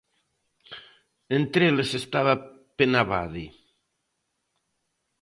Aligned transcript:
Entre 1.39 1.61
eles 1.71 1.89
estaba 2.01 2.33
Penabade. 2.79 3.45